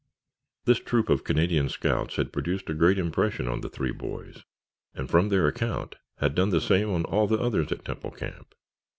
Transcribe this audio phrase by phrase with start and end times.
[0.65, 4.43] This troop of Canadian scouts had produced a great impression on the three boys,
[4.95, 8.55] and, from their account, had done the same on all the others at Temple Camp.